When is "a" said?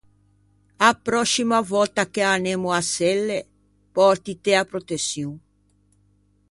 0.87-0.89, 4.61-4.63